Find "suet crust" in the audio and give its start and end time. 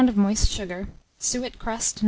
1.19-1.97